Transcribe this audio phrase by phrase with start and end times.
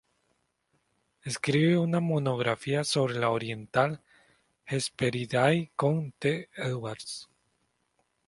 [1.21, 4.01] Escribe una monografía sobre la oriental
[4.65, 6.49] "Hesperiidae" con T.
[6.55, 7.29] Edwards.